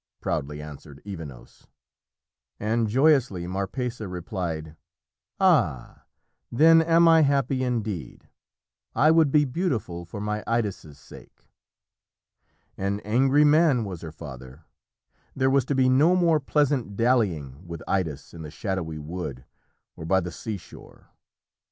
proudly 0.19 0.63
answered 0.63 0.99
Evenos. 1.05 1.67
And 2.59 2.89
joyously 2.89 3.45
Marpessa 3.45 4.07
replied, 4.09 4.75
"Ah, 5.39 6.05
then 6.51 6.81
am 6.81 7.07
I 7.07 7.21
happy 7.21 7.63
indeed! 7.63 8.27
I 8.95 9.11
would 9.11 9.31
be 9.31 9.45
beautiful 9.45 10.05
for 10.05 10.19
my 10.19 10.43
Idas' 10.47 10.97
sake!" 10.97 11.51
An 12.79 12.99
angry 13.01 13.43
man 13.43 13.83
was 13.85 14.01
her 14.01 14.11
father. 14.11 14.63
There 15.35 15.51
was 15.51 15.65
to 15.65 15.75
be 15.75 15.87
no 15.87 16.15
more 16.15 16.39
pleasant 16.39 16.95
dallying 16.95 17.67
with 17.67 17.83
Idas 17.87 18.33
in 18.33 18.41
the 18.41 18.49
shadowy 18.49 18.97
wood 18.97 19.45
or 19.95 20.03
by 20.03 20.19
the 20.19 20.31
seashore. 20.31 21.09